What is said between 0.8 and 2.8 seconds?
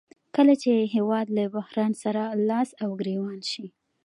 هېواد له بحران سره لاس